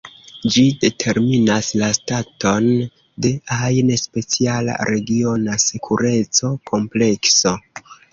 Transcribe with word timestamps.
Ĝi 0.53 0.61
determinas 0.83 1.67
la 1.81 1.89
staton 1.97 2.69
de 3.25 3.31
ajn 3.57 3.91
speciala 4.05 4.79
regiona 4.91 5.59
sekureco-komplekso. 5.65 7.53